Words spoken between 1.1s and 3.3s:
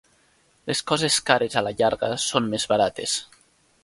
cares a la llarga són més barates.